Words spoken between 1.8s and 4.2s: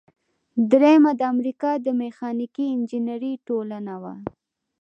د میخانیکي انجینری ټولنه وه.